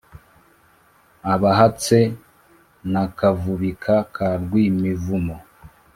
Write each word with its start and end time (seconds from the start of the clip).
abahatse 1.33 1.99
na 2.91 3.03
kavubika 3.17 3.93
ka 4.15 4.29
rwimivuno. 4.41 5.35